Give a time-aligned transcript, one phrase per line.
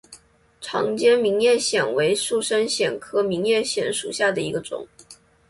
[0.59, 4.87] 长尖明叶藓为树生藓科明叶藓属下的一个种。